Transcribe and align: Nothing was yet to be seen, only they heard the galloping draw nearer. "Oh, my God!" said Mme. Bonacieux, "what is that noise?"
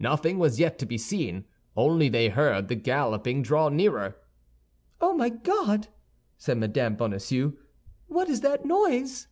Nothing 0.00 0.40
was 0.40 0.58
yet 0.58 0.80
to 0.80 0.84
be 0.84 0.98
seen, 0.98 1.44
only 1.76 2.08
they 2.08 2.28
heard 2.28 2.66
the 2.66 2.74
galloping 2.74 3.40
draw 3.40 3.68
nearer. 3.68 4.16
"Oh, 5.00 5.14
my 5.14 5.28
God!" 5.28 5.86
said 6.36 6.56
Mme. 6.58 6.96
Bonacieux, 6.96 7.52
"what 8.08 8.28
is 8.28 8.40
that 8.40 8.64
noise?" 8.64 9.28